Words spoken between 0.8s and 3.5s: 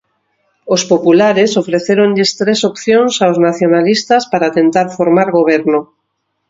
populares ofrecéronlles tres opcións aos